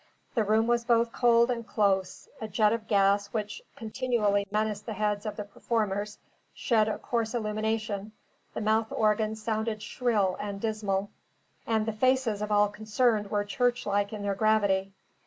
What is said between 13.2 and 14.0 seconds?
were church